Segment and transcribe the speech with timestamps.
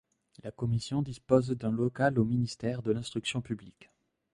[0.43, 3.91] La commission dispose d'un local au ministère de l'Instruction publique.